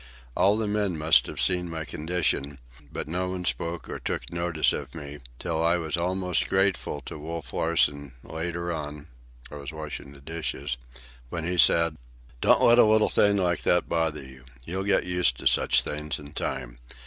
All 0.35 0.57
the 0.57 0.65
men 0.65 0.97
must 0.97 1.27
have 1.27 1.39
seen 1.39 1.69
my 1.69 1.85
condition, 1.85 2.57
but 2.91 3.07
not 3.07 3.29
one 3.29 3.45
spoke 3.45 3.87
or 3.87 3.99
took 3.99 4.33
notice 4.33 4.73
of 4.73 4.95
me, 4.95 5.19
till 5.37 5.63
I 5.63 5.75
was 5.77 5.95
almost 5.95 6.49
grateful 6.49 7.01
to 7.01 7.19
Wolf 7.19 7.53
Larsen, 7.53 8.13
later 8.23 8.71
on 8.71 9.09
(I 9.51 9.57
was 9.57 9.71
washing 9.71 10.11
the 10.13 10.19
dishes), 10.19 10.77
when 11.29 11.43
he 11.43 11.55
said: 11.55 11.97
"Don't 12.41 12.63
let 12.63 12.79
a 12.79 12.83
little 12.83 13.09
thing 13.09 13.37
like 13.37 13.61
that 13.61 13.87
bother 13.87 14.23
you. 14.23 14.45
You'll 14.65 14.85
get 14.85 15.05
used 15.05 15.37
to 15.37 15.45
such 15.45 15.83
things 15.83 16.17
in 16.17 16.33
time. 16.33 16.79